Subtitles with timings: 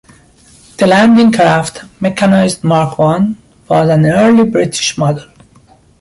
[0.77, 3.37] The landing craft, mechanised Mark One
[3.69, 5.29] was an early British model.